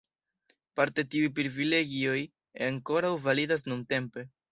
Parte 0.79 1.03
tiuj 1.15 1.27
privilegioj 1.39 2.15
ankoraŭ 2.69 3.13
validas 3.27 3.65
nuntempe. 3.73 4.25